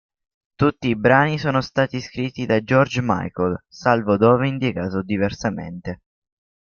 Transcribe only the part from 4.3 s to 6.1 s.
indicato diversamente.